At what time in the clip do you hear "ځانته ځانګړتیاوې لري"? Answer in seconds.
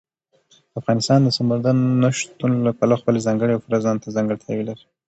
3.85-4.83